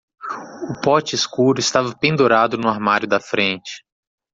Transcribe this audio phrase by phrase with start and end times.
[0.67, 3.85] O pote escuro estava pendurado no armário da frente.